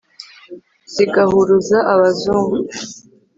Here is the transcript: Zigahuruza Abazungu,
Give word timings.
Zigahuruza 0.93 1.77
Abazungu, 1.93 2.57